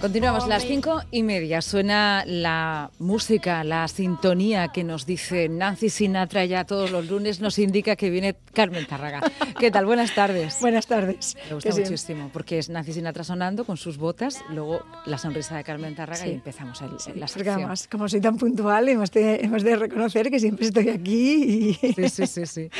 Continuamos 0.00 0.48
las 0.48 0.64
cinco 0.64 1.02
y 1.10 1.22
media. 1.22 1.60
Suena 1.60 2.24
la 2.26 2.90
música, 2.98 3.62
la 3.64 3.86
sintonía 3.86 4.68
que 4.68 4.82
nos 4.82 5.04
dice 5.04 5.50
Nancy 5.50 5.90
Sinatra 5.90 6.46
ya 6.46 6.64
todos 6.64 6.90
los 6.90 7.10
lunes 7.10 7.40
nos 7.40 7.58
indica 7.58 7.96
que 7.96 8.08
viene 8.08 8.34
Carmen 8.54 8.86
Tarraga. 8.86 9.20
¿Qué 9.58 9.70
tal? 9.70 9.84
Buenas 9.84 10.14
tardes. 10.14 10.56
Buenas 10.62 10.86
tardes. 10.86 11.36
Me 11.48 11.54
gusta 11.54 11.74
muchísimo 11.74 12.30
porque 12.32 12.58
es 12.58 12.70
Nancy 12.70 12.94
Sinatra 12.94 13.24
sonando 13.24 13.66
con 13.66 13.76
sus 13.76 13.98
botas, 13.98 14.42
luego 14.48 14.82
la 15.04 15.18
sonrisa 15.18 15.58
de 15.58 15.64
Carmen 15.64 15.94
Tarraga 15.94 16.26
y 16.26 16.32
empezamos 16.32 16.80
el, 16.80 17.20
la 17.20 17.28
sección. 17.28 17.70
como 17.90 18.08
soy 18.08 18.22
tan 18.22 18.38
puntual, 18.38 18.88
hemos 18.88 19.10
de, 19.10 19.36
hemos 19.36 19.62
de 19.62 19.76
reconocer 19.76 20.30
que 20.30 20.40
siempre 20.40 20.66
estoy 20.66 20.88
aquí. 20.88 21.78
Y... 21.82 21.92
Sí, 21.92 22.08
sí, 22.08 22.26
sí, 22.26 22.46
sí. 22.46 22.70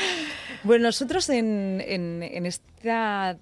Bueno, 0.63 0.83
nosotros 0.83 1.27
en, 1.29 1.81
en, 1.87 2.21
en 2.21 2.45
esta 2.45 3.35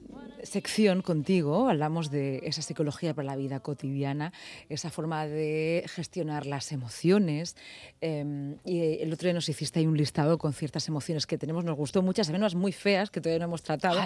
sección 0.44 1.02
contigo 1.02 1.70
hablamos 1.70 2.12
de 2.12 2.42
esa 2.44 2.62
psicología 2.62 3.14
para 3.14 3.26
la 3.26 3.36
vida 3.36 3.60
cotidiana, 3.60 4.34
esa 4.70 4.90
forma 4.90 5.26
de 5.28 5.86
gestionar 5.88 6.46
las 6.46 6.72
emociones. 6.72 7.56
Em, 8.02 8.58
y 8.66 9.02
el 9.02 9.12
otro 9.14 9.28
día 9.28 9.34
nos 9.34 9.50
hiciste 9.50 9.80
ahí 9.80 9.88
un 9.88 9.98
listado 9.98 10.38
con 10.38 10.54
ciertas 10.54 10.88
emociones 10.88 11.26
que 11.26 11.38
tenemos, 11.38 11.64
nos 11.64 11.76
gustó 11.76 12.02
muchas, 12.02 12.30
menos 12.30 12.56
muy 12.56 12.72
feas 12.72 13.10
que 13.10 13.22
todavía 13.22 13.40
no 13.40 13.46
hemos 13.46 13.64
tratado, 13.64 14.02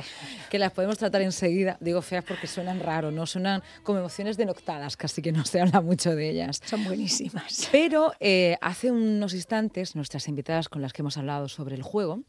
que 0.50 0.60
las 0.60 0.72
podemos 0.72 0.98
tratar 0.98 1.22
enseguida. 1.22 1.78
Digo 1.80 2.02
feas 2.02 2.24
porque 2.24 2.48
suenan 2.48 2.80
raro, 2.80 3.12
no 3.12 3.26
suenan 3.26 3.62
como 3.84 4.00
emociones 4.00 4.38
denoctadas, 4.38 4.98
casi 4.98 5.22
que 5.22 5.32
no 5.32 5.46
se 5.46 5.62
habla 5.62 5.82
mucho 5.82 6.16
de 6.16 6.30
ellas. 6.30 6.60
Son 6.66 6.84
buenísimas. 6.84 7.70
Pero 7.72 8.14
eh, 8.20 8.58
hace 8.62 8.92
unos 8.92 9.34
instantes, 9.34 9.96
nuestras 9.96 10.28
invitadas 10.28 10.70
con 10.70 10.82
las 10.82 10.94
que 10.94 11.02
hemos 11.02 11.18
hablado 11.18 11.48
sobre 11.48 11.76
el 11.76 11.84
juego, 11.84 12.24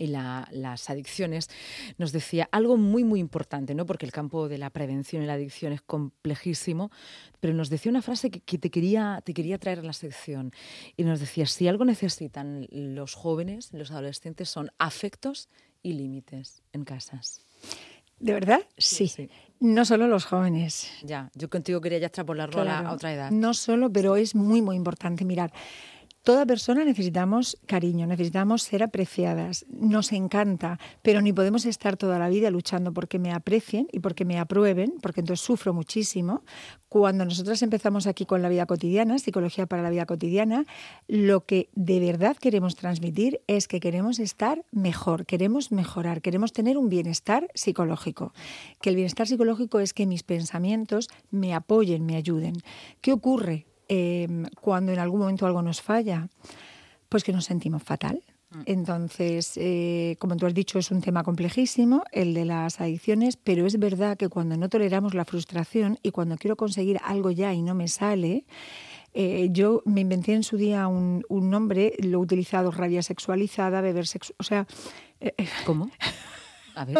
y 0.00 0.06
las 0.06 0.88
adicciones, 0.88 1.50
nos 1.98 2.10
decía 2.10 2.48
algo 2.52 2.78
muy, 2.78 3.04
muy 3.04 3.20
importante, 3.20 3.74
¿no? 3.74 3.84
porque 3.84 4.06
el 4.06 4.12
campo 4.12 4.48
de 4.48 4.56
la 4.56 4.70
prevención 4.70 5.22
y 5.22 5.26
la 5.26 5.34
adicción 5.34 5.74
es 5.74 5.82
complejísimo, 5.82 6.90
pero 7.38 7.52
nos 7.52 7.68
decía 7.68 7.90
una 7.90 8.00
frase 8.00 8.30
que, 8.30 8.58
te, 8.58 8.70
quería, 8.70 9.20
te 9.24 9.34
quería 9.34 9.58
traer 9.58 9.80
a 9.80 9.82
la 9.82 9.92
sección 9.92 10.52
y 10.96 11.04
nos 11.04 11.20
decía, 11.20 11.44
si 11.44 11.68
algo 11.68 11.84
necesitan 11.84 12.66
los 12.70 13.14
jóvenes, 13.14 13.74
los 13.74 13.90
adolescentes, 13.90 14.48
son 14.48 14.70
afectos 14.78 15.50
y 15.82 15.92
límites 15.92 16.62
en 16.72 16.84
casas. 16.84 17.42
¿De 18.18 18.32
verdad? 18.32 18.60
Sí. 18.78 19.28
No 19.60 19.84
solo 19.84 20.06
los 20.06 20.24
jóvenes. 20.24 20.90
Ya, 21.02 21.30
yo 21.34 21.50
contigo 21.50 21.82
quería 21.82 21.98
ya 21.98 22.06
extrapolarlo 22.06 22.62
claro, 22.62 22.88
a 22.88 22.92
otra 22.92 23.12
edad. 23.12 23.30
No 23.30 23.52
solo, 23.52 23.92
pero 23.92 24.16
es 24.16 24.34
muy, 24.34 24.62
muy 24.62 24.76
importante. 24.76 25.24
Mirar, 25.24 25.52
Toda 26.22 26.44
persona 26.44 26.84
necesitamos 26.84 27.56
cariño, 27.64 28.06
necesitamos 28.06 28.62
ser 28.62 28.82
apreciadas. 28.82 29.64
Nos 29.70 30.12
encanta, 30.12 30.78
pero 31.00 31.22
ni 31.22 31.32
podemos 31.32 31.64
estar 31.64 31.96
toda 31.96 32.18
la 32.18 32.28
vida 32.28 32.50
luchando 32.50 32.92
porque 32.92 33.18
me 33.18 33.32
aprecien 33.32 33.88
y 33.90 34.00
porque 34.00 34.26
me 34.26 34.38
aprueben, 34.38 34.92
porque 35.00 35.20
entonces 35.20 35.42
sufro 35.44 35.72
muchísimo. 35.72 36.42
Cuando 36.90 37.24
nosotros 37.24 37.62
empezamos 37.62 38.06
aquí 38.06 38.26
con 38.26 38.42
la 38.42 38.50
vida 38.50 38.66
cotidiana, 38.66 39.18
psicología 39.18 39.64
para 39.64 39.82
la 39.82 39.88
vida 39.88 40.04
cotidiana, 40.04 40.66
lo 41.08 41.46
que 41.46 41.70
de 41.74 42.00
verdad 42.00 42.36
queremos 42.36 42.76
transmitir 42.76 43.40
es 43.46 43.66
que 43.66 43.80
queremos 43.80 44.18
estar 44.18 44.62
mejor, 44.72 45.24
queremos 45.24 45.72
mejorar, 45.72 46.20
queremos 46.20 46.52
tener 46.52 46.76
un 46.76 46.90
bienestar 46.90 47.48
psicológico. 47.54 48.34
Que 48.82 48.90
el 48.90 48.96
bienestar 48.96 49.26
psicológico 49.26 49.80
es 49.80 49.94
que 49.94 50.04
mis 50.04 50.22
pensamientos 50.22 51.08
me 51.30 51.54
apoyen, 51.54 52.04
me 52.04 52.16
ayuden. 52.16 52.56
¿Qué 53.00 53.12
ocurre? 53.12 53.69
Em, 53.92 54.46
cuando 54.60 54.92
en 54.92 55.00
algún 55.00 55.18
momento 55.18 55.46
algo 55.46 55.62
nos 55.62 55.82
falla, 55.82 56.28
pues 57.08 57.24
que 57.24 57.32
nos 57.32 57.46
sentimos 57.46 57.82
fatal. 57.82 58.22
Mm. 58.50 58.62
Entonces, 58.66 59.54
eh, 59.56 60.14
como 60.20 60.36
tú 60.36 60.46
has 60.46 60.54
dicho, 60.54 60.78
es 60.78 60.92
un 60.92 61.00
tema 61.00 61.24
complejísimo, 61.24 62.04
el 62.12 62.32
de 62.32 62.44
las 62.44 62.80
adicciones, 62.80 63.36
pero 63.36 63.66
es 63.66 63.80
verdad 63.80 64.16
que 64.16 64.28
cuando 64.28 64.56
no 64.56 64.68
toleramos 64.68 65.12
la 65.14 65.24
frustración 65.24 65.98
y 66.04 66.12
cuando 66.12 66.36
quiero 66.36 66.54
conseguir 66.54 67.00
algo 67.02 67.32
ya 67.32 67.52
y 67.52 67.62
no 67.62 67.74
me 67.74 67.88
sale, 67.88 68.44
eh, 69.12 69.48
yo 69.50 69.82
me 69.84 70.02
inventé 70.02 70.34
en 70.34 70.44
su 70.44 70.56
día 70.56 70.86
un, 70.86 71.24
nombre, 71.28 71.94
lo 71.98 72.18
he 72.18 72.22
utilizado, 72.22 72.70
rabia 72.70 73.02
sexualizada, 73.02 73.80
beber 73.80 74.06
sexual, 74.06 74.36
o 74.38 74.44
sea... 74.44 74.68
Eh, 75.20 75.34
¿Cómo? 75.66 75.90
A 76.76 76.84
ver. 76.84 76.96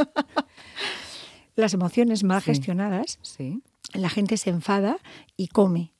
Las 1.55 1.73
emociones 1.73 2.25
mal 2.25 2.43
gestionadas, 2.43 3.21
sí. 3.23 3.63
la 3.95 4.09
gente 4.09 4.37
se 4.37 4.51
enfada 4.51 4.99
y 5.37 5.47
come. 5.47 5.93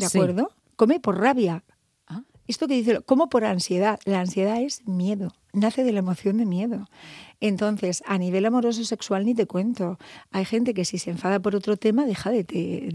¿De 0.00 0.06
acuerdo? 0.06 0.50
Come 0.76 1.00
por 1.00 1.18
rabia. 1.18 1.64
Ah. 2.06 2.22
Esto 2.46 2.66
que 2.66 2.74
dice, 2.74 3.00
como 3.02 3.28
por 3.28 3.44
ansiedad. 3.44 4.00
La 4.04 4.20
ansiedad 4.20 4.60
es 4.60 4.86
miedo, 4.86 5.32
nace 5.52 5.84
de 5.84 5.92
la 5.92 6.00
emoción 6.00 6.38
de 6.38 6.46
miedo. 6.46 6.88
Entonces, 7.40 8.02
a 8.06 8.18
nivel 8.18 8.44
amoroso 8.44 8.84
sexual 8.84 9.24
ni 9.24 9.34
te 9.34 9.46
cuento. 9.46 9.98
Hay 10.30 10.44
gente 10.44 10.74
que 10.74 10.84
si 10.84 10.98
se 10.98 11.10
enfada 11.10 11.40
por 11.40 11.56
otro 11.56 11.76
tema 11.76 12.04
deja 12.04 12.30
de, 12.30 12.44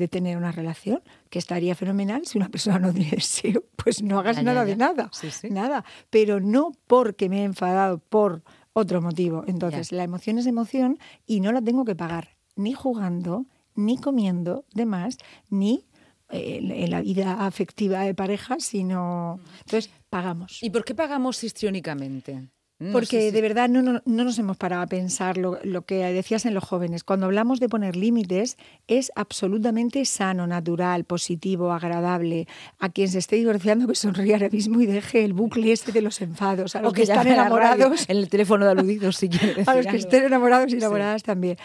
tener 0.10 0.38
una 0.38 0.52
relación, 0.52 1.02
que 1.30 1.40
estaría 1.40 1.76
fenomenal 1.76 2.26
si 2.26 2.38
una 2.38 2.50
persona 2.50 2.80
no 2.80 2.94
tiene 2.94 3.12
deseo. 3.12 3.64
Pues 3.86 4.02
no 4.02 4.18
hagas 4.18 4.42
nada 4.42 4.66
de 4.66 4.76
nada. 4.76 5.12
Nada. 5.52 5.86
Pero 6.10 6.40
no 6.40 6.72
porque 6.88 7.30
me 7.30 7.42
he 7.42 7.44
enfadado 7.44 8.00
por 8.00 8.42
otro 8.74 9.00
motivo. 9.00 9.44
Entonces, 9.46 9.92
la 9.92 10.04
emoción 10.04 10.40
es 10.40 10.48
emoción 10.48 10.98
y 11.28 11.40
no 11.40 11.52
la 11.52 11.62
tengo 11.62 11.86
que 11.86 11.96
pagar 11.96 12.36
ni 12.56 12.74
jugando, 12.74 13.46
ni 13.76 13.98
comiendo 13.98 14.66
de 14.74 14.86
más, 14.86 15.18
ni 15.50 15.86
en, 16.30 16.90
la 16.90 17.02
vida 17.02 17.46
afectiva 17.46 18.02
de 18.02 18.14
pareja, 18.14 18.58
sino... 18.60 19.40
Entonces, 19.66 19.92
pagamos. 20.10 20.62
¿Y 20.62 20.70
por 20.70 20.84
qué 20.84 20.96
pagamos 20.96 21.44
histriónicamente? 21.44 22.50
Porque 22.92 23.32
de 23.32 23.42
verdad 23.42 23.70
no, 23.70 23.82
no, 23.82 24.02
nos 24.04 24.38
hemos 24.38 24.58
parado 24.58 24.82
a 24.82 24.88
pensar 24.88 25.38
lo, 25.38 25.58
lo, 25.64 25.84
que 25.84 26.04
decías 26.12 26.46
en 26.46 26.54
los 26.54 26.66
jóvenes. 26.66 27.06
Cuando 27.06 27.26
hablamos 27.26 27.62
de 27.62 27.70
poner 27.70 27.96
límites, 27.96 28.58
es 28.88 29.14
absolutamente 29.16 30.04
sano, 30.04 30.46
natural, 30.46 31.06
positivo, 31.06 31.72
agradable. 31.72 32.50
A 32.78 32.90
quien 32.90 33.08
se 33.08 33.20
esté 33.20 33.38
divorciando, 33.38 33.88
que 33.88 33.96
sonríe 33.96 34.34
ahora 34.34 34.50
mismo 34.50 34.82
y 34.82 34.88
deje 34.88 35.24
el 35.24 35.32
bucle 35.32 35.72
este 35.72 35.94
de 35.94 36.02
los 36.02 36.20
enfados. 36.20 36.76
A 36.76 36.82
los 36.82 36.92
que, 36.92 37.04
están 37.04 37.28
enamorados. 37.28 38.10
En 38.10 38.18
el 38.18 38.28
teléfono 38.28 38.66
de 38.66 38.72
aludidos, 38.72 39.16
si 39.16 39.30
quiere 39.30 39.64
A 39.66 39.76
los 39.76 39.88
que 39.88 39.96
estén 39.96 40.26
enamorados 40.26 40.74
y 40.74 40.76
enamoradas 40.76 41.24
también 41.24 41.58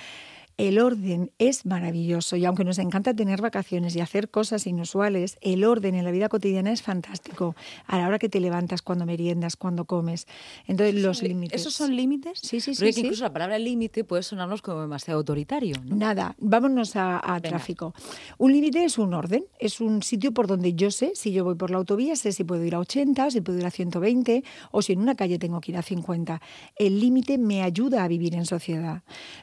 el 0.61 0.79
orden 0.79 1.33
es 1.39 1.65
maravilloso 1.65 2.37
y 2.37 2.45
aunque 2.45 2.65
nos 2.65 2.79
encanta 2.79 3.15
tener 3.15 3.41
vacaciones 3.41 3.97
y 3.97 4.01
hacer 4.01 4.29
cosas 4.29 4.67
inusuales, 4.67 5.39
el 5.41 5.65
orden 5.65 5.95
en 5.95 6.05
la 6.05 6.11
vida 6.11 6.29
cotidiana 6.29 6.71
es 6.71 6.83
fantástico. 6.83 7.57
A 7.87 7.99
la 7.99 8.07
hora 8.07 8.19
que 8.19 8.29
te 8.29 8.41
levantas, 8.41 8.83
cuando 8.83 9.07
meriendas, 9.07 9.57
cuando 9.57 9.87
comes. 9.87 10.27
Entonces, 10.67 11.03
los 11.03 11.23
límites. 11.23 11.59
¿Esos 11.59 11.73
son 11.73 11.97
límites? 11.97 12.41
Sí, 12.43 12.61
sí, 12.61 12.75
sí. 12.75 12.85
Porque 12.85 13.01
incluso 13.01 13.23
la 13.23 13.33
palabra 13.33 13.59
límite 13.59 14.05
puede 14.05 14.23
sonarnos 14.23 14.61
como 14.61 14.83
demasiado 14.83 15.21
autoritario. 15.21 15.77
Nada, 15.83 16.37
vámonos 16.39 16.95
a, 16.95 17.41
tráfico. 17.43 17.95
Un 18.37 18.53
límite 18.53 18.85
es 18.85 18.99
un 18.99 19.15
orden, 19.15 19.45
es 19.59 19.81
un 19.81 20.03
sitio 20.03 20.33
por 20.33 20.47
donde 20.47 20.75
yo 20.75 20.91
sé, 20.91 21.13
si 21.15 21.33
yo 21.33 21.43
voy 21.43 21.55
por 21.55 21.71
la 21.71 21.79
autovía, 21.79 22.17
sé 22.17 22.33
si 22.33 22.45
puedo 22.45 22.63
ir 22.65 22.75
a 22.75 22.81
80, 22.81 23.31
si 23.31 23.41
puedo 23.41 23.59
ir 23.59 23.65
a 23.65 23.71
120 23.71 24.45
o 24.73 24.83
si 24.83 24.93
en 24.93 25.01
una 25.01 25.15
calle 25.15 25.39
tengo 25.39 25.59
que 25.63 25.73
ir 25.73 25.79
a 25.79 25.83
50. 25.83 26.43
El 26.77 27.01
límite 27.01 27.39
me 27.39 27.63
ayuda 27.63 28.05
a 28.05 28.09
vivir 28.09 28.35
en 28.35 28.45
sociedad, 28.45 29.03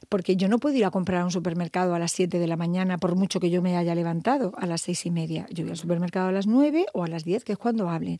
porque 0.09 0.35
yo 0.35 0.47
no 0.47 0.59
puedo 0.59 0.77
ir 0.77 0.85
a 0.85 0.91
comprar 0.91 1.06
a 1.15 1.23
un 1.23 1.31
supermercado 1.31 1.95
a 1.95 1.99
las 1.99 2.11
7 2.11 2.39
de 2.39 2.47
la 2.47 2.57
mañana, 2.57 2.97
por 2.97 3.15
mucho 3.15 3.39
que 3.39 3.49
yo 3.49 3.61
me 3.61 3.77
haya 3.77 3.95
levantado, 3.95 4.51
a 4.57 4.65
las 4.65 4.81
seis 4.81 5.05
y 5.05 5.11
media. 5.11 5.47
Yo 5.49 5.63
voy 5.63 5.71
al 5.71 5.77
supermercado 5.77 6.27
a 6.27 6.31
las 6.31 6.47
9 6.47 6.87
o 6.93 7.03
a 7.03 7.07
las 7.07 7.23
10, 7.23 7.43
que 7.43 7.53
es 7.53 7.57
cuando 7.57 7.89
hablen. 7.89 8.17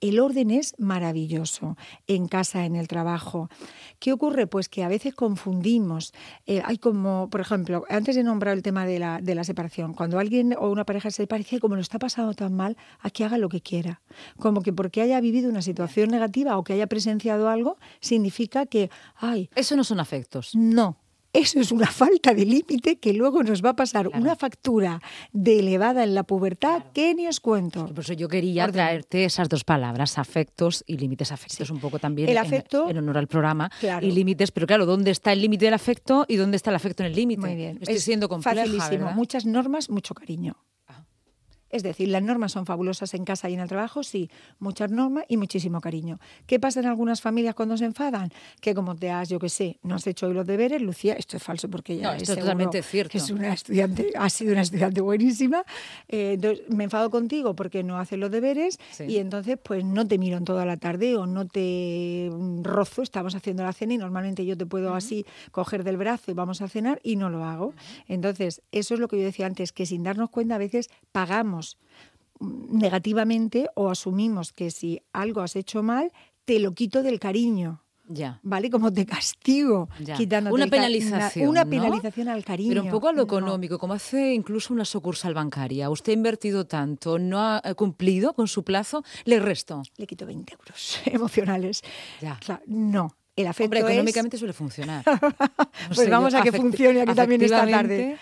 El 0.00 0.20
orden 0.20 0.50
es 0.50 0.74
maravilloso, 0.78 1.76
en 2.06 2.28
casa, 2.28 2.64
en 2.64 2.76
el 2.76 2.88
trabajo. 2.88 3.50
¿Qué 3.98 4.12
ocurre? 4.12 4.46
Pues 4.46 4.68
que 4.68 4.84
a 4.84 4.88
veces 4.88 5.14
confundimos. 5.14 6.12
Eh, 6.46 6.62
hay 6.64 6.78
como, 6.78 7.28
por 7.30 7.40
ejemplo, 7.40 7.84
antes 7.88 8.16
de 8.16 8.22
nombrar 8.22 8.56
el 8.56 8.62
tema 8.62 8.86
de 8.86 8.98
la, 8.98 9.20
de 9.20 9.34
la 9.34 9.44
separación, 9.44 9.92
cuando 9.94 10.18
alguien 10.18 10.54
o 10.58 10.70
una 10.70 10.84
pareja 10.84 11.10
se 11.10 11.26
parece 11.26 11.60
como 11.60 11.74
lo 11.74 11.82
está 11.82 11.98
pasando 11.98 12.32
tan 12.34 12.54
mal, 12.54 12.76
a 13.00 13.10
que 13.10 13.24
haga 13.24 13.38
lo 13.38 13.48
que 13.48 13.60
quiera. 13.60 14.00
Como 14.38 14.62
que 14.62 14.72
porque 14.72 15.02
haya 15.02 15.20
vivido 15.20 15.50
una 15.50 15.62
situación 15.62 16.10
negativa 16.10 16.56
o 16.56 16.64
que 16.64 16.74
haya 16.74 16.86
presenciado 16.86 17.48
algo, 17.48 17.76
significa 18.00 18.66
que, 18.66 18.90
ay... 19.16 19.50
Eso 19.54 19.76
no 19.76 19.84
son 19.84 20.00
afectos. 20.00 20.54
No, 20.54 20.96
eso 21.32 21.60
es 21.60 21.70
una 21.70 21.86
falta 21.86 22.34
de 22.34 22.44
límite 22.44 22.98
que 22.98 23.12
luego 23.12 23.42
nos 23.42 23.64
va 23.64 23.70
a 23.70 23.76
pasar 23.76 24.08
una 24.08 24.34
factura 24.34 25.00
de 25.32 25.60
elevada 25.60 26.02
en 26.02 26.14
la 26.14 26.24
pubertad 26.24 26.84
que 26.92 27.14
ni 27.14 27.26
os 27.28 27.40
cuento. 27.40 27.86
Por 27.86 28.00
eso 28.00 28.14
yo 28.14 28.28
quería 28.28 28.66
traerte 28.68 29.24
esas 29.24 29.48
dos 29.48 29.64
palabras, 29.64 30.18
afectos 30.18 30.82
y 30.86 30.96
límites 30.96 31.30
afectos, 31.32 31.70
un 31.70 31.78
poco 31.78 31.98
también 31.98 32.28
el 32.28 32.38
afecto, 32.38 32.88
en, 32.88 32.98
honor 32.98 33.18
al 33.18 33.28
programa. 33.28 33.70
Y 34.00 34.10
límites, 34.10 34.50
pero 34.50 34.66
claro, 34.66 34.86
¿dónde 34.86 35.10
está 35.10 35.32
el 35.32 35.40
límite 35.40 35.66
del 35.66 35.74
afecto 35.74 36.24
y 36.28 36.36
dónde 36.36 36.56
está 36.56 36.70
el 36.70 36.76
afecto 36.76 37.02
en 37.02 37.08
el 37.08 37.16
límite? 37.16 37.40
Muy 37.40 37.54
bien. 37.54 37.78
Estoy 37.80 38.00
siendo 38.00 38.28
compleja, 38.28 38.62
Facilísimo. 38.62 39.12
Muchas 39.12 39.46
normas, 39.46 39.90
mucho 39.90 40.14
cariño. 40.14 40.56
Es 41.70 41.82
decir, 41.82 42.08
las 42.08 42.22
normas 42.22 42.52
son 42.52 42.66
fabulosas 42.66 43.14
en 43.14 43.24
casa 43.24 43.48
y 43.48 43.54
en 43.54 43.60
el 43.60 43.68
trabajo, 43.68 44.02
sí, 44.02 44.30
muchas 44.58 44.90
normas 44.90 45.24
y 45.28 45.36
muchísimo 45.36 45.80
cariño. 45.80 46.18
¿Qué 46.46 46.58
pasa 46.58 46.80
en 46.80 46.86
algunas 46.86 47.20
familias 47.20 47.54
cuando 47.54 47.76
se 47.76 47.84
enfadan? 47.84 48.32
Que 48.60 48.74
como 48.74 48.96
te 48.96 49.10
has, 49.10 49.28
yo 49.28 49.38
qué 49.38 49.48
sé, 49.48 49.78
no 49.82 49.94
has 49.94 50.06
hecho 50.06 50.26
hoy 50.26 50.34
los 50.34 50.46
deberes, 50.46 50.82
Lucía, 50.82 51.14
esto 51.14 51.36
es 51.36 51.42
falso 51.42 51.70
porque 51.70 51.96
ya 51.96 52.12
no, 52.12 52.16
es 52.16 52.24
totalmente 52.24 52.82
cierto. 52.82 53.12
que 53.12 53.18
es 53.18 53.30
una 53.30 53.52
estudiante, 53.52 54.12
ha 54.16 54.28
sido 54.30 54.52
una 54.52 54.62
estudiante 54.62 55.00
buenísima. 55.00 55.64
Eh, 56.08 56.32
entonces, 56.34 56.68
me 56.68 56.84
enfado 56.84 57.10
contigo 57.10 57.54
porque 57.54 57.82
no 57.82 57.98
haces 57.98 58.18
los 58.18 58.30
deberes 58.30 58.78
y 58.98 59.18
entonces 59.18 59.58
pues 59.62 59.84
no 59.84 60.06
te 60.06 60.18
miro 60.18 60.36
en 60.36 60.44
toda 60.44 60.66
la 60.66 60.76
tarde 60.76 61.16
o 61.16 61.26
no 61.26 61.46
te 61.46 62.30
rozo, 62.62 63.02
estamos 63.02 63.34
haciendo 63.34 63.62
la 63.62 63.72
cena 63.72 63.94
y 63.94 63.98
normalmente 63.98 64.44
yo 64.44 64.56
te 64.56 64.66
puedo 64.66 64.94
así 64.94 65.24
coger 65.52 65.84
del 65.84 65.96
brazo 65.96 66.30
y 66.30 66.34
vamos 66.34 66.62
a 66.62 66.68
cenar 66.68 67.00
y 67.02 67.16
no 67.16 67.30
lo 67.30 67.44
hago. 67.44 67.74
Entonces, 68.08 68.62
eso 68.72 68.94
es 68.94 69.00
lo 69.00 69.08
que 69.08 69.18
yo 69.18 69.24
decía 69.24 69.46
antes, 69.46 69.72
que 69.72 69.86
sin 69.86 70.02
darnos 70.02 70.30
cuenta 70.30 70.56
a 70.56 70.58
veces 70.58 70.90
pagamos 71.12 71.59
negativamente 72.40 73.68
o 73.74 73.90
asumimos 73.90 74.52
que 74.52 74.70
si 74.70 75.02
algo 75.12 75.42
has 75.42 75.56
hecho 75.56 75.82
mal, 75.82 76.12
te 76.44 76.58
lo 76.58 76.74
quito 76.74 77.02
del 77.02 77.20
cariño. 77.20 77.82
Ya. 78.12 78.40
¿Vale? 78.42 78.70
Como 78.70 78.92
te 78.92 79.06
castigo, 79.06 79.88
una 80.50 80.66
penalización. 80.66 81.48
Una, 81.48 81.64
penalización 81.64 82.28
al 82.28 82.44
cariño. 82.44 82.70
Pero 82.70 82.82
un 82.82 82.90
poco 82.90 83.08
a 83.08 83.12
lo 83.12 83.22
económico, 83.22 83.78
como 83.78 83.94
hace 83.94 84.34
incluso 84.34 84.74
una 84.74 84.84
sucursal 84.84 85.32
bancaria. 85.32 85.88
Usted 85.90 86.12
ha 86.12 86.16
invertido 86.16 86.66
tanto, 86.66 87.20
no 87.20 87.40
ha 87.40 87.62
cumplido 87.76 88.32
con 88.34 88.48
su 88.48 88.64
plazo, 88.64 89.04
le 89.24 89.38
resto. 89.38 89.82
Le 89.96 90.08
quito 90.08 90.26
20 90.26 90.54
euros 90.54 91.00
emocionales. 91.06 91.82
Ya. 92.20 92.38
no. 92.66 93.14
El 93.36 93.46
afecto 93.46 93.76
Hombre, 93.76 93.92
económicamente 93.92 94.36
suele 94.36 94.52
funcionar. 94.52 95.04
pues 95.94 96.10
vamos 96.10 96.34
a 96.34 96.42
que 96.42 96.52
funcione 96.52 97.02
aquí 97.02 97.14
también 97.14 97.40
esta 97.40 97.66
tarde 97.66 98.18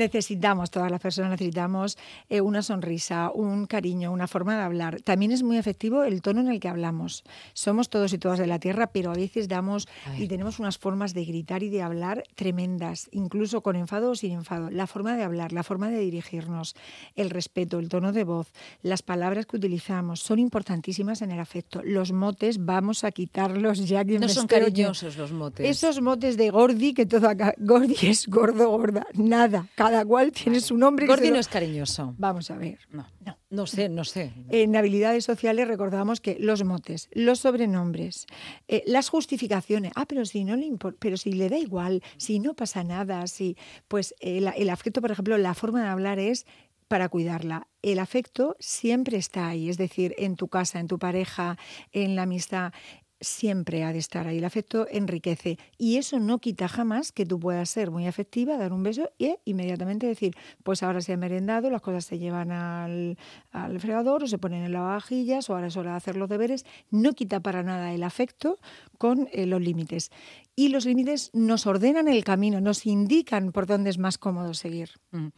necesitamos, 0.00 0.70
todas 0.70 0.90
las 0.90 1.00
personas 1.00 1.30
necesitamos 1.30 1.96
eh, 2.28 2.40
una 2.40 2.62
sonrisa, 2.62 3.30
un 3.32 3.66
cariño, 3.66 4.10
una 4.10 4.26
forma 4.26 4.56
de 4.56 4.62
hablar. 4.62 5.00
También 5.02 5.30
es 5.30 5.42
muy 5.42 5.56
efectivo 5.58 6.02
el 6.02 6.22
tono 6.22 6.40
en 6.40 6.48
el 6.48 6.58
que 6.58 6.68
hablamos. 6.68 7.22
Somos 7.52 7.88
todos 7.88 8.12
y 8.12 8.18
todas 8.18 8.38
de 8.38 8.48
la 8.48 8.58
tierra, 8.58 8.88
pero 8.88 9.12
a 9.12 9.14
veces 9.14 9.46
damos 9.46 9.86
y 10.18 10.26
tenemos 10.26 10.58
unas 10.58 10.78
formas 10.78 11.14
de 11.14 11.24
gritar 11.24 11.62
y 11.62 11.68
de 11.68 11.82
hablar 11.82 12.24
tremendas, 12.34 13.08
incluso 13.12 13.60
con 13.60 13.76
enfado 13.76 14.10
o 14.10 14.14
sin 14.14 14.32
enfado. 14.32 14.70
La 14.70 14.86
forma 14.86 15.16
de 15.16 15.22
hablar, 15.22 15.52
la 15.52 15.62
forma 15.62 15.88
de 15.90 16.00
dirigirnos, 16.00 16.74
el 17.14 17.30
respeto, 17.30 17.78
el 17.78 17.88
tono 17.88 18.12
de 18.12 18.24
voz, 18.24 18.48
las 18.82 19.02
palabras 19.02 19.46
que 19.46 19.56
utilizamos 19.56 20.20
son 20.20 20.38
importantísimas 20.38 21.22
en 21.22 21.30
el 21.30 21.38
afecto. 21.38 21.82
Los 21.84 22.12
motes 22.12 22.64
vamos 22.64 23.04
a 23.04 23.12
quitarlos 23.12 23.86
ya 23.86 24.04
que 24.04 24.18
no 24.18 24.28
son 24.28 24.46
cariñosos 24.46 25.16
los 25.16 25.32
motes. 25.32 25.68
Esos 25.68 26.00
motes 26.00 26.36
de 26.36 26.50
Gordi 26.50 26.94
que 26.94 27.04
todo 27.04 27.28
acá 27.28 27.54
Gordi 27.58 27.96
es 28.02 28.26
gordo 28.26 28.70
gorda, 28.70 29.06
nada 29.14 29.66
cada 29.74 29.89
cual 30.04 30.32
tiene 30.32 30.60
su 30.60 30.76
nombre. 30.76 31.06
Gordi 31.06 31.30
no 31.30 31.38
es 31.38 31.48
cariñoso. 31.48 32.14
Vamos 32.18 32.50
a 32.50 32.56
ver. 32.56 32.78
No, 32.90 33.06
no, 33.24 33.38
no 33.50 33.66
sé, 33.66 33.88
no 33.88 34.04
sé. 34.04 34.32
En 34.48 34.76
habilidades 34.76 35.24
sociales 35.24 35.68
recordamos 35.68 36.20
que 36.20 36.36
los 36.38 36.64
motes, 36.64 37.08
los 37.12 37.40
sobrenombres, 37.40 38.26
eh, 38.68 38.82
las 38.86 39.08
justificaciones. 39.08 39.92
Ah, 39.94 40.06
pero 40.06 40.24
si 40.24 40.44
no 40.44 40.56
le 40.56 40.70
pero 40.98 41.16
si 41.16 41.32
le 41.32 41.48
da 41.48 41.58
igual, 41.58 42.02
si 42.16 42.38
no 42.38 42.54
pasa 42.54 42.84
nada, 42.84 43.26
si 43.26 43.56
pues 43.88 44.14
el, 44.20 44.50
el 44.56 44.70
afecto, 44.70 45.00
por 45.00 45.10
ejemplo, 45.10 45.36
la 45.38 45.54
forma 45.54 45.82
de 45.82 45.88
hablar 45.88 46.18
es 46.18 46.46
para 46.90 47.08
cuidarla. 47.08 47.68
El 47.82 48.00
afecto 48.00 48.56
siempre 48.58 49.16
está 49.16 49.46
ahí, 49.46 49.68
es 49.68 49.78
decir, 49.78 50.12
en 50.18 50.34
tu 50.34 50.48
casa, 50.48 50.80
en 50.80 50.88
tu 50.88 50.98
pareja, 50.98 51.56
en 51.92 52.16
la 52.16 52.22
amistad 52.22 52.72
siempre 53.20 53.84
ha 53.84 53.92
de 53.92 53.98
estar 53.98 54.26
ahí. 54.26 54.38
El 54.38 54.44
afecto 54.44 54.86
enriquece 54.90 55.58
y 55.78 55.96
eso 55.96 56.18
no 56.18 56.38
quita 56.38 56.68
jamás 56.68 57.12
que 57.12 57.26
tú 57.26 57.38
puedas 57.38 57.68
ser 57.68 57.90
muy 57.90 58.06
afectiva, 58.06 58.56
dar 58.56 58.72
un 58.72 58.82
beso 58.82 59.10
y 59.18 59.36
inmediatamente 59.44 60.06
decir, 60.06 60.34
pues 60.62 60.82
ahora 60.82 61.00
se 61.00 61.12
ha 61.12 61.16
merendado, 61.16 61.70
las 61.70 61.82
cosas 61.82 62.04
se 62.04 62.18
llevan 62.18 62.50
al, 62.52 63.18
al 63.52 63.80
fregador 63.80 64.24
o 64.24 64.26
se 64.26 64.38
ponen 64.38 64.64
en 64.64 64.72
lavavajillas 64.72 65.50
o 65.50 65.54
ahora 65.54 65.68
es 65.68 65.76
hora 65.76 65.92
de 65.92 65.96
hacer 65.98 66.16
los 66.16 66.28
deberes. 66.28 66.64
No 66.90 67.12
quita 67.12 67.40
para 67.40 67.62
nada 67.62 67.92
el 67.92 68.02
afecto 68.02 68.58
con 68.98 69.28
eh, 69.32 69.46
los 69.46 69.60
límites. 69.60 70.10
Y 70.56 70.68
los 70.68 70.84
límites 70.84 71.30
nos 71.32 71.66
ordenan 71.66 72.08
el 72.08 72.24
camino, 72.24 72.60
nos 72.60 72.86
indican 72.86 73.52
por 73.52 73.66
dónde 73.66 73.90
es 73.90 73.98
más 73.98 74.18
cómodo 74.18 74.54
seguir. 74.54 74.90
Mm. 75.12 75.28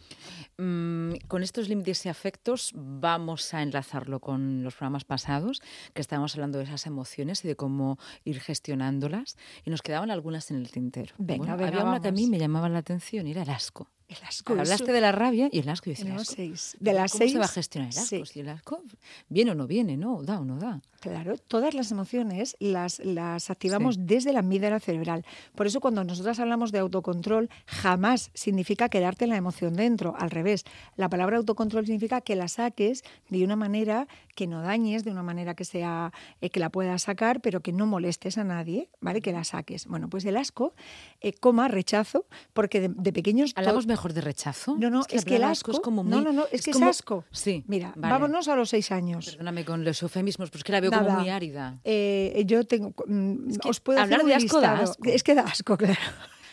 Mm, 0.59 1.13
con 1.29 1.43
estos 1.43 1.69
límites 1.69 2.05
y 2.07 2.09
afectos 2.09 2.73
vamos 2.75 3.55
a 3.55 3.63
enlazarlo 3.63 4.21
con 4.21 4.63
los 4.63 4.75
programas 4.75 5.05
pasados, 5.05 5.61
que 5.95 6.01
estábamos 6.01 6.35
hablando 6.35 6.59
de 6.59 6.65
esas 6.65 6.87
emociones 6.87 7.45
y 7.45 7.49
de 7.49 7.57
cómo 7.57 7.99
ir 8.25 8.41
gestionándolas. 8.41 9.37
Y 9.65 9.71
nos 9.71 9.83
quedaban 9.83 10.11
algunas 10.11 10.51
en 10.51 10.57
el 10.59 10.71
tintero. 10.71 11.15
Venga, 11.19 11.53
había 11.53 11.85
una 11.85 12.01
que 12.01 12.09
a 12.09 12.13
mí 12.13 12.27
me 12.27 12.39
llamaba 12.39 12.69
la 12.69 12.79
atención 12.79 13.27
era 13.27 13.43
el 13.43 13.51
asco. 13.51 13.89
El 14.19 14.27
asco. 14.27 14.53
Hablaste 14.53 14.93
de 14.93 15.01
la 15.01 15.13
rabia 15.13 15.49
y 15.51 15.61
el 15.61 15.69
asco. 15.69 15.91
Y 15.91 15.95
el 15.95 16.13
asco. 16.13 16.35
Seis. 16.37 16.77
De 16.81 16.93
las 16.93 17.13
¿Cómo 17.13 17.19
seis, 17.19 17.33
se 17.33 17.39
va 17.39 17.45
a 17.45 17.49
gestionar 17.49 17.91
el 17.91 17.99
asco? 17.99 18.27
Si 18.27 18.41
el 18.41 18.49
asco 18.49 18.83
viene 19.29 19.53
o 19.53 19.55
no 19.55 19.67
viene, 19.67 19.97
¿no? 19.97 20.23
Da 20.23 20.41
o 20.41 20.45
no 20.45 20.59
da. 20.59 20.81
Claro, 21.01 21.37
todas 21.37 21.75
las 21.75 21.91
emociones 21.91 22.57
las, 22.61 23.01
las 23.01 23.51
activamos 23.51 24.07
desde 24.07 24.33
la 24.33 24.39
amígdala 24.39 24.79
cerebral. 24.79 25.25
Por 25.57 25.67
eso 25.67 25.81
cuando 25.81 26.05
nosotras 26.05 26.39
hablamos 26.39 26.71
de 26.71 26.79
autocontrol, 26.79 27.51
jamás 27.67 28.31
significa 28.35 28.89
quedarte 28.89 29.25
en 29.25 29.31
la 29.31 29.37
emoción 29.37 29.75
dentro. 29.75 30.15
Al 30.17 30.31
revés, 30.31 30.65
la 30.97 31.09
palabra 31.09 31.39
autocontrol 31.39 31.87
significa 31.87 32.21
que 32.21 32.37
la 32.37 32.47
saques 32.47 33.03
de 33.31 33.43
una 33.43 33.57
manera 33.57 34.07
que 34.35 34.47
no 34.47 34.63
dañes, 34.63 35.05
de 35.05 35.11
una 35.11 35.23
manera 35.23 35.55
que 35.55 35.65
sea 35.65 36.13
eh, 36.41 36.51
que 36.51 36.61
la 36.61 36.71
puedas 36.71 37.03
sacar, 37.03 37.41
pero 37.41 37.61
que 37.61 37.73
no 37.73 37.87
molestes 37.87 38.39
a 38.39 38.45
nadie, 38.45 38.89
¿vale? 39.01 39.21
Que 39.21 39.33
la 39.33 39.45
saques. 39.45 39.87
Bueno, 39.87 40.09
pues 40.09 40.25
el 40.25 40.37
asco, 40.37 40.75
eh, 41.21 41.33
coma, 41.33 41.69
rechazo, 41.69 42.27
porque 42.53 42.89
de, 42.89 43.13
pequeños... 43.13 43.53
Hablamos 43.57 43.87
mejor 43.87 44.13
de 44.13 44.21
rechazo. 44.21 44.77
No, 44.79 44.91
no, 44.91 45.03
es 45.09 45.25
que, 45.25 45.37
el 45.37 45.45
asco, 45.45 45.73
es 45.73 45.81
como 45.81 46.03
muy... 46.03 46.13
No, 46.13 46.21
no, 46.21 46.33
no, 46.33 46.45
es, 46.51 46.63
que 46.63 46.71
es 46.71 46.83
asco. 46.83 47.25
Sí. 47.31 47.65
Mira, 47.67 47.93
vámonos 47.97 48.49
a 48.49 48.57
los 48.57 48.71
seis 48.71 48.91
años. 48.93 49.27
Perdóname 49.27 49.65
con 49.65 49.85
los 49.85 50.03
eufemismos, 50.03 50.51
pues 50.51 50.65
que 50.65 50.73
la 50.73 50.81
veo 50.81 50.91
como 50.91 51.11
muy 51.11 51.29
árida. 51.29 51.79
Eh, 51.85 52.43
yo 52.47 52.65
tengo. 52.65 52.95
Mm, 53.07 53.53
os 53.65 53.81
puedo 53.81 54.01
hablar 54.01 54.25
de 54.25 54.35
asco, 54.35 54.61
da 54.61 54.81
asco. 54.81 55.05
Es 55.05 55.23
que 55.23 55.35
da 55.35 55.43
asco, 55.43 55.77
claro. 55.79 56.01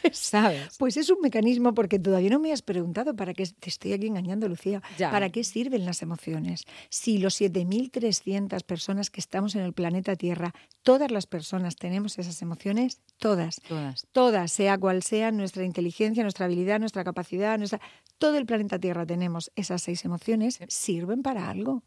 ¿Sabes? 0.12 0.78
Pues 0.78 0.98
es 0.98 1.10
un 1.10 1.20
mecanismo 1.22 1.74
porque 1.74 2.00
todavía 2.00 2.30
no 2.30 2.40
me 2.40 2.52
has 2.52 2.62
preguntado 2.62 3.16
para 3.16 3.34
qué 3.34 3.46
te 3.48 3.70
estoy 3.70 3.94
aquí 3.94 4.08
engañando, 4.08 4.48
Lucía. 4.48 4.82
¿Para 4.98 5.30
qué 5.30 5.44
sirven 5.44 5.86
las 5.86 6.02
emociones? 6.02 6.66
Si 6.90 7.18
los 7.18 7.40
7.300 7.40 8.64
personas 8.64 9.10
que 9.10 9.20
estamos 9.20 9.56
en 9.56 9.62
el 9.62 9.74
planeta 9.74 10.16
Tierra, 10.16 10.54
todas 10.84 11.12
las 11.12 11.28
personas 11.28 11.76
tenemos 11.76 12.18
esas 12.18 12.42
emociones, 12.42 13.00
todas, 13.18 13.62
todas, 13.68 14.08
todas, 14.12 14.52
sea 14.52 14.78
cual 14.78 15.04
sea 15.04 15.32
nuestra 15.32 15.64
inteligencia, 15.64 16.24
nuestra 16.24 16.46
habilidad, 16.46 16.80
nuestra 16.80 17.04
capacidad, 17.04 17.58
nuestra, 17.58 17.80
todo 18.18 18.38
el 18.38 18.46
planeta 18.46 18.80
Tierra 18.80 19.06
tenemos 19.06 19.52
esas 19.56 19.82
seis 19.82 20.06
emociones, 20.06 20.60
sirven 20.68 21.22
para 21.22 21.50
algo. 21.50 21.84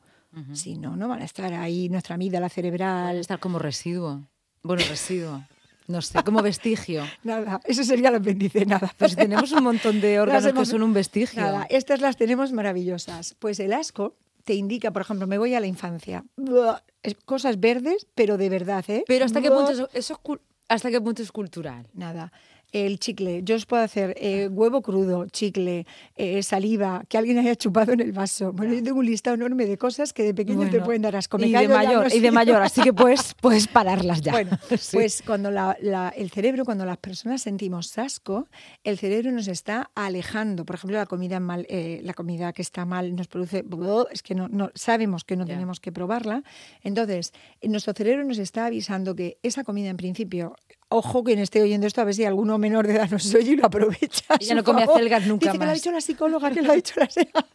Si 0.54 0.78
no, 0.78 0.96
no 0.96 1.08
van 1.08 1.20
a 1.20 1.26
estar 1.26 1.52
ahí 1.52 1.90
nuestra 1.90 2.16
la 2.16 2.48
cerebral. 2.48 3.04
Van 3.04 3.16
a 3.16 3.20
estar 3.20 3.38
como 3.38 3.58
residuo. 3.58 4.22
Bueno, 4.62 4.82
residuo. 4.88 5.44
No 5.88 6.02
sé, 6.02 6.22
como 6.24 6.42
vestigio. 6.42 7.04
nada, 7.22 7.60
eso 7.64 7.84
sería 7.84 8.08
el 8.08 8.16
apéndice, 8.16 8.66
nada. 8.66 8.92
Pues 8.96 9.16
tenemos 9.16 9.52
un 9.52 9.64
montón 9.64 10.00
de 10.00 10.20
órganos 10.20 10.52
que 10.52 10.66
son 10.66 10.82
un 10.82 10.92
vestigio. 10.92 11.40
Nada, 11.40 11.66
estas 11.70 12.00
las 12.00 12.16
tenemos 12.16 12.52
maravillosas. 12.52 13.34
Pues 13.38 13.60
el 13.60 13.72
asco 13.72 14.16
te 14.44 14.54
indica, 14.54 14.90
por 14.90 15.02
ejemplo, 15.02 15.26
me 15.26 15.38
voy 15.38 15.54
a 15.54 15.60
la 15.60 15.66
infancia. 15.66 16.24
Cosas 17.24 17.60
verdes, 17.60 18.06
pero 18.14 18.36
de 18.36 18.48
verdad, 18.48 18.84
¿eh? 18.88 19.04
Pero 19.06 19.24
¿hasta 19.24 19.40
qué 19.40 19.50
punto 19.50 19.88
eso, 19.92 20.20
hasta 20.68 20.90
qué 20.90 21.00
punto 21.00 21.22
es 21.22 21.32
cultural? 21.32 21.88
Nada 21.94 22.32
el 22.72 22.98
chicle. 22.98 23.42
Yo 23.44 23.56
os 23.56 23.66
puedo 23.66 23.82
hacer 23.82 24.14
eh, 24.18 24.48
huevo 24.48 24.82
crudo, 24.82 25.26
chicle, 25.28 25.86
eh, 26.16 26.42
saliva, 26.42 27.04
que 27.08 27.18
alguien 27.18 27.38
haya 27.38 27.54
chupado 27.54 27.92
en 27.92 28.00
el 28.00 28.12
vaso. 28.12 28.52
Bueno, 28.52 28.72
yo 28.74 28.82
tengo 28.82 28.98
un 28.98 29.06
listado 29.06 29.34
enorme 29.34 29.66
de 29.66 29.76
cosas 29.76 30.12
que 30.12 30.22
de 30.22 30.34
pequeño 30.34 30.68
te 30.70 30.80
pueden 30.80 31.02
dar 31.02 31.14
asco. 31.14 31.38
y 31.38 31.52
de 31.52 31.68
mayor, 31.68 32.08
y 32.12 32.20
de 32.20 32.30
mayor, 32.30 32.62
así 32.62 32.82
que 32.82 32.92
puedes, 32.92 33.34
puedes 33.40 33.68
pararlas 33.68 34.22
ya. 34.22 34.32
Bueno, 34.32 34.58
pues 34.92 35.22
cuando 35.24 35.50
el 35.50 36.30
cerebro, 36.30 36.64
cuando 36.64 36.86
las 36.86 36.96
personas 36.96 37.42
sentimos 37.42 37.96
asco, 37.98 38.48
el 38.84 38.98
cerebro 38.98 39.30
nos 39.32 39.48
está 39.48 39.90
alejando. 39.94 40.64
Por 40.64 40.76
ejemplo, 40.76 40.96
la 40.96 41.06
comida 41.06 41.40
mal, 41.40 41.66
eh, 41.68 42.00
la 42.02 42.14
comida 42.14 42.52
que 42.52 42.62
está 42.62 42.86
mal 42.86 43.14
nos 43.14 43.28
produce, 43.28 43.64
es 44.10 44.22
que 44.22 44.34
no, 44.34 44.48
no 44.48 44.70
sabemos 44.74 45.24
que 45.24 45.36
no 45.36 45.44
tenemos 45.44 45.80
que 45.80 45.92
probarla. 45.92 46.42
Entonces, 46.82 47.32
nuestro 47.62 47.92
cerebro 47.92 48.24
nos 48.24 48.38
está 48.38 48.66
avisando 48.66 49.14
que 49.14 49.38
esa 49.42 49.64
comida 49.64 49.90
en 49.90 49.96
principio 49.96 50.56
ojo 50.94 51.24
quien 51.24 51.38
esté 51.38 51.62
oyendo 51.62 51.86
esto, 51.86 52.00
a 52.00 52.04
ver 52.04 52.14
si 52.14 52.24
alguno 52.24 52.58
menor 52.58 52.86
de 52.86 52.94
edad 52.94 53.10
nos 53.10 53.34
oye 53.34 53.52
y 53.52 53.56
lo 53.56 53.66
aprovecha. 53.66 54.24
Y 54.40 54.46
ya 54.46 54.54
no 54.54 54.64
come 54.64 54.84
acelgas 54.84 55.26
nunca 55.26 55.46
Dice 55.46 55.58
más. 55.58 55.58
que 55.58 55.64
lo 55.64 55.70
ha 55.70 55.74
dicho 55.74 55.92
la 55.92 56.00
psicóloga, 56.00 56.50
que 56.50 56.62
lo 56.62 56.72
ha 56.72 56.74
dicho 56.74 56.94
la 56.96 57.08
psicóloga. 57.08 57.48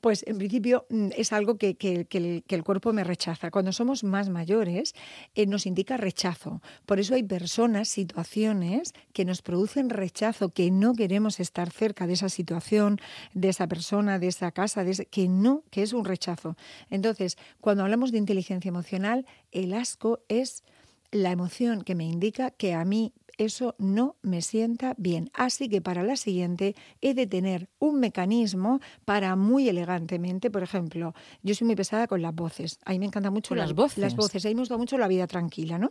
Pues 0.00 0.24
en 0.28 0.38
principio 0.38 0.86
mm, 0.90 1.08
es 1.16 1.32
algo 1.32 1.58
que, 1.58 1.76
el, 1.80 2.64
cuerpo 2.64 2.92
me 2.92 3.04
rechaza. 3.04 3.50
Cuando 3.50 3.72
somos 3.72 4.04
más 4.04 4.28
mayores 4.28 4.94
eh, 5.34 5.46
nos 5.46 5.66
indica 5.66 5.96
rechazo. 5.96 6.62
Por 6.86 7.00
eso 7.00 7.14
hay 7.14 7.24
personas, 7.24 7.88
situaciones 7.88 8.94
que 9.12 9.24
nos 9.24 9.42
producen 9.42 9.90
rechazo, 9.90 10.50
que 10.50 10.70
no 10.70 10.94
queremos 10.94 11.40
estar 11.40 11.70
cerca 11.70 12.06
de 12.06 12.12
esa 12.12 12.28
situación, 12.28 13.00
de 13.34 13.48
esa 13.48 13.66
persona, 13.66 14.18
de 14.18 14.28
esa 14.28 14.52
casa, 14.52 14.84
de 14.84 15.06
que 15.10 15.28
no, 15.28 15.64
que 15.70 15.82
es 15.82 15.92
un 15.92 16.04
rechazo. 16.04 16.56
Entonces, 16.90 17.36
cuando 17.60 17.82
hablamos 17.82 18.12
de 18.12 18.18
inteligencia 18.18 18.68
emocional, 18.68 19.26
el 19.50 19.74
asco 19.74 20.20
es 20.28 20.62
la 21.10 21.30
emoción 21.30 21.82
que 21.82 21.94
me 21.94 22.04
indica 22.04 22.50
que 22.50 22.74
a 22.74 22.84
mí 22.84 23.12
eso 23.38 23.76
no 23.78 24.16
me 24.22 24.42
sienta 24.42 24.94
bien. 24.98 25.30
Así 25.32 25.68
que 25.68 25.80
para 25.80 26.02
la 26.02 26.16
siguiente 26.16 26.74
he 27.00 27.14
de 27.14 27.26
tener 27.26 27.68
un 27.78 28.00
mecanismo 28.00 28.80
para 29.04 29.36
muy 29.36 29.68
elegantemente, 29.68 30.50
por 30.50 30.62
ejemplo, 30.62 31.14
yo 31.42 31.54
soy 31.54 31.66
muy 31.66 31.76
pesada 31.76 32.06
con 32.06 32.20
las 32.20 32.34
voces. 32.34 32.78
A 32.84 32.90
mí 32.90 32.98
me 32.98 33.06
encanta 33.06 33.30
mucho 33.30 33.54
las 33.54 33.72
voces. 33.72 33.98
Las 33.98 34.16
voces. 34.16 34.44
A 34.44 34.48
mí 34.48 34.54
me 34.54 34.62
gusta 34.62 34.76
mucho 34.76 34.98
la 34.98 35.08
vida 35.08 35.26
tranquila, 35.26 35.78
¿no? 35.78 35.90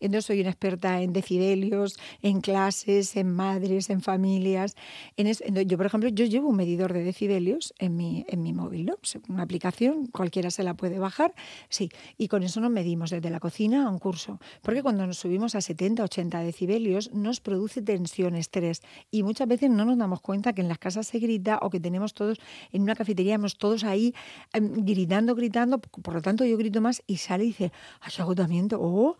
Entonces 0.00 0.26
soy 0.26 0.40
una 0.40 0.50
experta 0.50 1.00
en 1.00 1.12
decibelios, 1.12 1.98
en 2.20 2.40
clases, 2.40 3.16
en 3.16 3.30
madres, 3.30 3.90
en 3.90 4.02
familias. 4.02 4.76
En 5.16 5.32
yo, 5.66 5.76
por 5.76 5.86
ejemplo, 5.86 6.10
yo 6.10 6.26
llevo 6.26 6.48
un 6.48 6.56
medidor 6.56 6.92
de 6.92 7.02
decibelios 7.02 7.72
en 7.78 7.96
mi, 7.96 8.24
en 8.28 8.42
mi 8.42 8.52
móvil, 8.52 8.86
¿no? 8.86 8.96
Una 9.28 9.42
aplicación, 9.42 10.06
cualquiera 10.06 10.50
se 10.50 10.62
la 10.62 10.74
puede 10.74 10.98
bajar, 10.98 11.34
sí. 11.70 11.90
Y 12.18 12.28
con 12.28 12.42
eso 12.42 12.60
nos 12.60 12.70
medimos 12.70 13.10
desde 13.10 13.30
la 13.30 13.40
cocina 13.40 13.86
a 13.86 13.90
un 13.90 13.98
curso. 13.98 14.38
Porque 14.60 14.82
cuando 14.82 15.06
nos 15.06 15.16
subimos 15.18 15.54
a 15.54 15.60
70, 15.62 16.04
80 16.04 16.40
decibelios, 16.40 16.81
nos 17.12 17.40
produce 17.40 17.82
tensión, 17.82 18.34
estrés. 18.34 18.82
Y 19.10 19.22
muchas 19.22 19.48
veces 19.48 19.70
no 19.70 19.84
nos 19.84 19.98
damos 19.98 20.20
cuenta 20.20 20.52
que 20.52 20.62
en 20.62 20.68
las 20.68 20.78
casas 20.78 21.06
se 21.06 21.18
grita 21.18 21.58
o 21.62 21.70
que 21.70 21.80
tenemos 21.80 22.14
todos, 22.14 22.38
en 22.72 22.82
una 22.82 22.94
cafetería, 22.94 23.34
hemos 23.34 23.56
todos 23.56 23.84
ahí 23.84 24.14
em, 24.52 24.84
gritando, 24.84 25.34
gritando. 25.34 25.78
Por 25.78 26.14
lo 26.14 26.22
tanto, 26.22 26.44
yo 26.44 26.56
grito 26.56 26.80
más 26.80 27.02
y 27.06 27.16
sale 27.16 27.44
y 27.44 27.48
dice, 27.48 27.72
¡ay, 28.00 28.12
agotamiento! 28.18 28.78
¡Oh! 28.80 29.16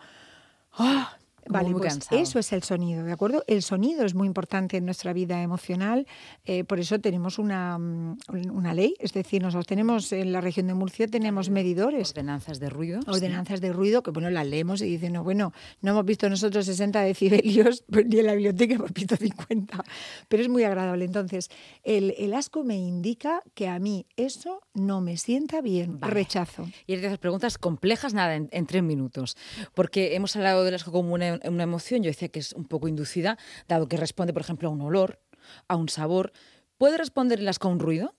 ¡Oh! 0.78 1.21
Vale, 1.48 1.72
pues 1.72 1.98
eso 2.10 2.38
es 2.38 2.52
el 2.52 2.62
sonido, 2.62 3.04
¿de 3.04 3.12
acuerdo? 3.12 3.42
El 3.46 3.62
sonido 3.62 4.04
es 4.04 4.14
muy 4.14 4.26
importante 4.26 4.76
en 4.76 4.84
nuestra 4.84 5.12
vida 5.12 5.42
emocional, 5.42 6.06
eh, 6.44 6.64
por 6.64 6.78
eso 6.78 7.00
tenemos 7.00 7.38
una, 7.38 7.78
mm, 7.78 8.18
una, 8.52 8.74
ley, 8.74 8.94
es 9.00 9.12
decir, 9.12 9.42
nosotros 9.42 9.66
tenemos 9.66 10.12
en 10.12 10.32
la 10.32 10.40
región 10.40 10.66
de 10.68 10.74
Murcia 10.74 11.08
tenemos 11.08 11.50
medidores. 11.50 12.10
Ordenanzas 12.10 12.60
de 12.60 12.70
ruido. 12.70 13.00
Ordenanzas 13.06 13.60
de 13.60 13.72
ruido, 13.72 14.02
que 14.02 14.10
bueno, 14.10 14.30
las 14.30 14.46
leemos 14.46 14.82
y 14.82 14.86
dicen, 14.86 15.14
no, 15.14 15.24
bueno, 15.24 15.52
no 15.80 15.90
hemos 15.92 16.04
visto 16.04 16.28
nosotros 16.28 16.66
60 16.66 17.00
decibelios, 17.00 17.84
pues 17.90 18.06
ni 18.06 18.18
en 18.18 18.26
la 18.26 18.34
biblioteca 18.34 18.74
hemos 18.74 18.92
visto 18.92 19.16
50, 19.16 19.84
pero 20.28 20.42
es 20.42 20.48
muy 20.48 20.64
agradable. 20.64 21.04
Entonces, 21.04 21.50
el, 21.82 22.14
el 22.18 22.34
asco 22.34 22.62
me 22.62 22.76
indica 22.76 23.42
que 23.54 23.68
a 23.68 23.78
mí 23.78 24.06
eso 24.16 24.60
no 24.74 25.00
me 25.00 25.16
sienta 25.16 25.60
bien, 25.60 26.00
rechazo. 26.00 26.68
Y 26.86 26.94
esas 26.94 27.18
preguntas 27.18 27.58
complejas, 27.58 28.14
nada, 28.14 28.36
en, 28.36 28.48
en, 28.52 28.66
tres 28.66 28.82
minutos, 28.82 29.36
porque 29.74 30.14
hemos 30.14 30.36
hablado 30.36 30.64
del 30.64 30.74
asco 30.74 30.92
como 30.92 31.12
una 31.40 31.50
una 31.50 31.62
emoción, 31.64 32.02
yo 32.02 32.10
decía 32.10 32.28
que 32.28 32.40
es 32.40 32.52
un 32.52 32.64
poco 32.64 32.88
inducida, 32.88 33.38
dado 33.68 33.88
que 33.88 33.96
responde, 33.96 34.32
por 34.32 34.42
ejemplo, 34.42 34.68
a 34.68 34.72
un 34.72 34.80
olor, 34.80 35.20
a 35.68 35.76
un 35.76 35.88
sabor. 35.88 36.32
¿Puede 36.78 36.98
responderlas 36.98 37.58
con 37.58 37.72
un 37.72 37.78
ruido? 37.78 38.14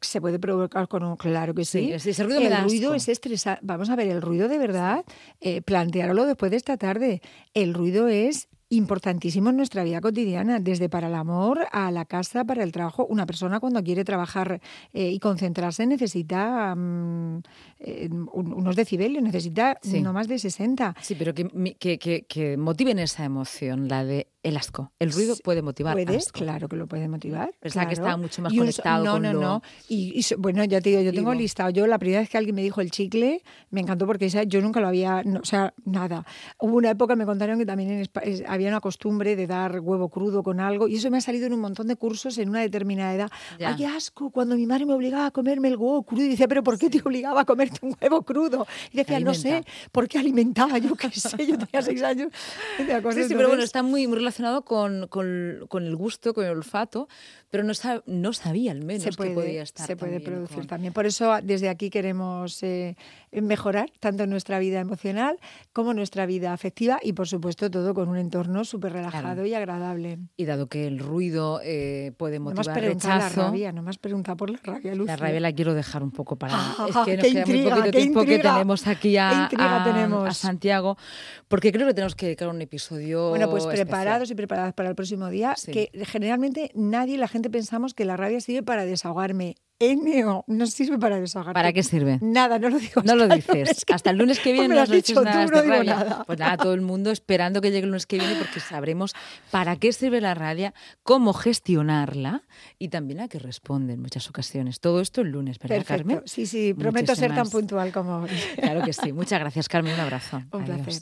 se 0.00 0.20
puede 0.20 0.38
provocar 0.38 0.88
con 0.88 1.02
un 1.02 1.16
claro 1.16 1.54
que 1.54 1.64
sí. 1.64 1.92
ese 1.92 2.22
ruido 2.22 2.40
el 2.40 2.62
ruido 2.62 2.94
es 2.94 3.08
estresante. 3.08 3.60
Vamos 3.64 3.88
a 3.90 3.96
ver, 3.96 4.08
el 4.08 4.20
ruido 4.20 4.48
de 4.48 4.58
verdad, 4.58 5.04
eh, 5.40 5.62
plantearlo 5.62 6.26
después 6.26 6.50
de 6.50 6.56
esta 6.58 6.76
tarde. 6.76 7.22
El 7.54 7.74
ruido 7.74 8.08
es 8.08 8.48
importantísimo 8.70 9.50
en 9.50 9.56
nuestra 9.56 9.82
vida 9.84 10.00
cotidiana, 10.00 10.60
desde 10.60 10.88
para 10.88 11.08
el 11.08 11.14
amor 11.14 11.66
a 11.72 11.90
la 11.90 12.04
casa, 12.04 12.44
para 12.44 12.62
el 12.62 12.72
trabajo. 12.72 13.06
Una 13.06 13.26
persona 13.26 13.60
cuando 13.60 13.82
quiere 13.82 14.04
trabajar 14.04 14.60
eh, 14.92 15.10
y 15.10 15.18
concentrarse 15.18 15.86
necesita 15.86 16.74
mm, 16.74 17.42
unos 18.32 18.76
decibelios, 18.76 19.22
necesita 19.22 19.78
no 20.02 20.12
más 20.12 20.28
de 20.28 20.38
60. 20.38 20.96
Sí, 21.00 21.14
pero 21.18 21.34
que, 21.34 21.48
que, 21.78 22.26
que, 22.26 22.56
motiven 22.56 22.98
esa 22.98 23.24
emoción, 23.24 23.88
la 23.88 24.04
de 24.04 24.28
el 24.42 24.56
asco. 24.56 24.92
El 24.98 25.12
ruido 25.12 25.34
puede 25.42 25.62
motivar 25.62 25.94
¿Puede? 25.94 26.18
Claro 26.32 26.68
que 26.68 26.76
lo 26.76 26.86
puede 26.86 27.08
motivar. 27.08 27.50
Pensaba 27.60 27.86
que 27.86 27.94
estaba 27.94 28.16
mucho 28.16 28.40
más 28.42 28.52
conectado 28.52 29.04
no, 29.04 29.12
con 29.12 29.22
no, 29.22 29.32
no. 29.32 29.62
Y, 29.88 30.24
bueno, 30.38 30.64
ya 30.64 30.80
te 30.80 30.90
digo, 30.90 31.02
yo 31.02 31.12
tengo 31.12 31.34
listado. 31.34 31.70
Yo 31.70 31.86
la 31.86 31.98
primera 31.98 32.20
vez 32.20 32.30
que 32.30 32.38
alguien 32.38 32.54
me 32.54 32.62
dijo 32.62 32.80
el 32.80 32.90
chicle, 32.90 33.42
me 33.70 33.80
encantó 33.80 34.06
porque 34.06 34.28
yo 34.46 34.60
nunca 34.60 34.80
lo 34.80 34.88
había, 34.88 35.22
o 35.40 35.44
sea, 35.44 35.74
nada. 35.84 36.24
Hubo 36.60 36.76
una 36.76 36.90
época, 36.90 37.16
me 37.16 37.26
contaron 37.26 37.58
que 37.58 37.66
también 37.66 37.90
en 37.90 38.00
había 38.58 38.68
una 38.68 38.80
costumbre 38.80 39.36
de 39.36 39.46
dar 39.46 39.80
huevo 39.80 40.08
crudo 40.08 40.42
con 40.42 40.60
algo 40.60 40.88
y 40.88 40.96
eso 40.96 41.10
me 41.10 41.18
ha 41.18 41.20
salido 41.20 41.46
en 41.46 41.54
un 41.54 41.60
montón 41.60 41.86
de 41.86 41.96
cursos 41.96 42.38
en 42.38 42.50
una 42.50 42.60
determinada 42.60 43.14
edad. 43.14 43.30
¡Ay, 43.64 43.76
qué 43.76 43.86
asco! 43.86 44.30
Cuando 44.30 44.56
mi 44.56 44.66
madre 44.66 44.86
me 44.86 44.94
obligaba 44.94 45.26
a 45.26 45.30
comerme 45.30 45.68
el 45.68 45.76
huevo 45.76 46.02
crudo 46.02 46.24
y 46.24 46.28
decía, 46.28 46.48
¿pero 46.48 46.62
por 46.62 46.78
qué 46.78 46.90
te 46.90 47.00
obligaba 47.02 47.42
a 47.42 47.44
comerte 47.44 47.78
un 47.82 47.96
huevo 48.00 48.22
crudo? 48.22 48.66
Y 48.92 48.98
decía, 48.98 49.20
no 49.20 49.34
sé, 49.34 49.64
¿por 49.92 50.08
qué 50.08 50.18
alimentaba? 50.18 50.78
Yo 50.78 50.94
qué 50.94 51.10
sé, 51.10 51.46
yo 51.46 51.58
tenía 51.58 51.82
seis 51.82 52.02
años. 52.02 52.30
Sí, 52.76 53.24
sí, 53.24 53.34
pero 53.34 53.48
bueno, 53.48 53.62
está 53.62 53.82
muy, 53.82 54.06
muy 54.06 54.18
relacionado 54.18 54.62
con 54.62 54.98
con, 55.08 55.86
el 55.86 55.96
gusto, 55.96 56.34
con 56.34 56.44
el 56.44 56.52
olfato, 56.52 57.08
pero 57.50 57.64
no, 57.64 57.72
no 58.06 58.32
sabía 58.32 58.72
al 58.72 58.84
menos 58.84 59.16
que 59.16 59.30
podía 59.30 59.62
estar. 59.62 59.86
Se 59.86 59.96
puede 59.96 60.20
producir 60.20 60.66
también. 60.66 60.92
Por 60.92 61.06
eso 61.06 61.34
desde 61.42 61.68
aquí 61.68 61.88
queremos 61.88 62.62
eh, 62.62 62.96
mejorar 63.32 63.90
tanto 64.00 64.26
nuestra 64.26 64.58
vida 64.58 64.80
emocional 64.80 65.38
como 65.72 65.94
nuestra 65.94 66.26
vida 66.26 66.52
afectiva 66.52 66.98
y 67.02 67.14
por 67.14 67.26
supuesto 67.28 67.70
todo 67.70 67.94
con 67.94 68.08
un 68.08 68.18
entorno 68.18 68.64
súper 68.64 68.92
relajado 68.92 69.46
y 69.46 69.54
agradable. 69.54 70.18
Y 70.36 70.44
dado 70.44 70.68
que 70.68 70.86
el 70.86 70.98
ruido 70.98 71.60
eh, 71.64 72.12
puede 72.16 72.38
motivar 72.38 72.66
no 72.82 72.88
rechazo... 72.88 73.40
La 73.40 73.46
rabia, 73.46 73.72
no 73.72 73.82
me 73.82 73.90
has 73.90 73.98
preguntado 73.98 74.36
por 74.36 74.50
la 74.50 74.58
rabia, 74.62 74.94
La 74.94 75.16
rabia 75.16 75.40
la 75.40 75.52
quiero 75.52 75.74
dejar 75.74 76.02
un 76.02 76.10
poco 76.10 76.36
para... 76.36 76.54
es 76.88 76.96
que 77.04 77.16
nos 77.16 77.26
queda 77.26 77.46
muy 77.46 77.62
poquito 77.62 77.90
tiempo 77.90 78.24
que 78.24 78.38
tenemos 78.38 78.86
aquí 78.86 79.16
a, 79.16 79.46
a, 79.46 80.34
Santiago, 80.34 80.98
porque 81.48 81.72
creo 81.72 81.86
que 81.86 81.94
tenemos 81.94 82.14
que 82.14 82.26
dedicar 82.26 82.48
un 82.48 82.60
episodio 82.60 83.30
Bueno, 83.30 83.48
pues 83.48 83.66
preparados 83.66 84.30
y 84.30 84.34
preparadas 84.34 84.74
para 84.74 84.90
el 84.90 84.94
próximo 84.94 85.28
día, 85.28 85.54
que 85.72 85.90
generalmente 86.04 86.70
nadie, 86.74 87.16
la 87.16 87.28
gente 87.28 87.37
pensamos 87.50 87.94
que 87.94 88.04
la 88.04 88.16
rabia 88.16 88.40
sirve 88.40 88.62
para 88.62 88.84
desahogarme. 88.84 89.56
N 89.80 90.24
no 90.48 90.66
sirve 90.66 90.98
para 90.98 91.20
desahogar. 91.20 91.54
¿Para 91.54 91.72
qué 91.72 91.84
sirve? 91.84 92.18
Nada, 92.20 92.58
no 92.58 92.68
lo 92.68 92.78
digo. 92.78 93.00
No 93.04 93.14
lo 93.14 93.28
dices. 93.28 93.84
Hasta 93.92 94.10
el 94.10 94.18
lunes 94.18 94.40
que 94.40 94.52
viene 94.54 94.74
no 94.74 94.80
has 94.80 94.90
dicho 94.90 95.22
nada, 95.22 95.46
tú, 95.46 95.52
no 95.52 95.62
digo 95.62 95.84
nada. 95.84 96.24
Pues 96.26 96.36
nada, 96.36 96.56
todo 96.56 96.74
el 96.74 96.80
mundo 96.80 97.12
esperando 97.12 97.60
que 97.60 97.70
llegue 97.70 97.84
el 97.84 97.90
lunes 97.90 98.06
que 98.06 98.18
viene 98.18 98.34
porque 98.34 98.58
sabremos 98.58 99.14
para 99.52 99.76
qué 99.76 99.92
sirve 99.92 100.20
la 100.20 100.34
rabia, 100.34 100.74
cómo 101.04 101.32
gestionarla 101.32 102.42
y 102.80 102.88
también 102.88 103.20
a 103.20 103.28
qué 103.28 103.38
responde 103.38 103.92
en 103.92 104.02
muchas 104.02 104.28
ocasiones. 104.28 104.80
Todo 104.80 105.00
esto 105.00 105.20
el 105.20 105.28
lunes, 105.28 105.60
¿verdad, 105.60 105.84
Carmen? 105.86 106.22
Sí, 106.24 106.46
sí, 106.46 106.74
prometo 106.74 107.14
ser 107.14 107.32
tan 107.32 107.48
puntual 107.48 107.92
como 107.92 108.22
hoy. 108.22 108.30
Claro 108.56 108.82
que 108.82 108.92
sí. 108.92 109.12
Muchas 109.12 109.38
gracias, 109.38 109.68
Carmen. 109.68 109.94
Un 109.94 110.00
abrazo. 110.00 110.42
Un 110.52 110.64
placer. 110.64 110.92